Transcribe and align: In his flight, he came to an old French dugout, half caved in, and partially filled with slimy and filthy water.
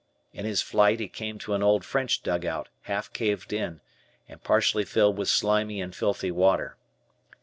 In 0.33 0.45
his 0.45 0.63
flight, 0.63 0.99
he 0.99 1.07
came 1.07 1.37
to 1.37 1.53
an 1.53 1.61
old 1.61 1.85
French 1.85 2.23
dugout, 2.23 2.69
half 2.89 3.13
caved 3.13 3.53
in, 3.53 3.81
and 4.27 4.43
partially 4.43 4.83
filled 4.83 5.15
with 5.15 5.29
slimy 5.29 5.79
and 5.79 5.95
filthy 5.95 6.31
water. 6.31 6.75